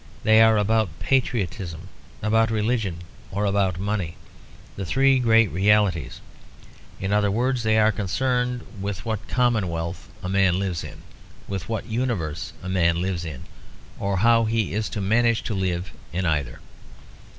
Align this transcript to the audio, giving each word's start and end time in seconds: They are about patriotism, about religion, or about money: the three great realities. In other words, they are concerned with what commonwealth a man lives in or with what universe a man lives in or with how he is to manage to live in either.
They 0.23 0.41
are 0.41 0.57
about 0.57 0.89
patriotism, 0.97 1.87
about 2.23 2.49
religion, 2.49 3.03
or 3.29 3.45
about 3.45 3.79
money: 3.79 4.17
the 4.75 4.83
three 4.83 5.19
great 5.19 5.51
realities. 5.51 6.21
In 6.99 7.13
other 7.13 7.29
words, 7.29 7.61
they 7.61 7.77
are 7.77 7.91
concerned 7.91 8.65
with 8.81 9.05
what 9.05 9.27
commonwealth 9.27 10.09
a 10.23 10.27
man 10.27 10.57
lives 10.57 10.83
in 10.83 10.93
or 11.47 11.49
with 11.49 11.69
what 11.69 11.85
universe 11.85 12.51
a 12.63 12.67
man 12.67 12.99
lives 12.99 13.25
in 13.25 13.43
or 13.99 14.13
with 14.13 14.21
how 14.21 14.45
he 14.45 14.73
is 14.73 14.89
to 14.89 15.01
manage 15.01 15.43
to 15.43 15.53
live 15.53 15.91
in 16.11 16.25
either. 16.25 16.61